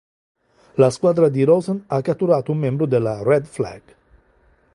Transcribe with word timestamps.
La 0.77 0.89
squadra 0.89 1.29
di 1.29 1.43
Rosen 1.43 1.83
ha 1.85 2.01
catturato 2.01 2.51
un 2.51 2.57
membro 2.57 2.87
della 2.87 3.21
“Red 3.21 3.45
Flag”. 3.45 3.81